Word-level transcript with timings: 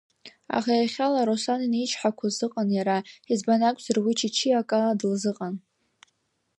Аха 0.57 0.71
иахьала 0.75 1.27
Руслан 1.27 1.61
иничҳақәоз 1.65 2.35
ыҟан 2.45 2.69
иара, 2.77 2.97
избан 3.31 3.61
акәзар 3.67 3.97
уи 4.03 4.17
Чычиа 4.19 4.57
акала 4.61 4.99
дылзыҟан. 4.99 5.55